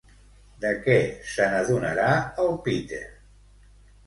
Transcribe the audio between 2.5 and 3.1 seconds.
Peter?